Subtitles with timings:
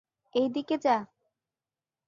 [0.35, 0.95] এই দিকে যা।